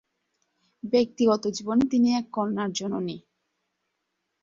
[0.83, 3.17] ব্যক্তিগত জীবনে তিনি এক কন্যার জননী।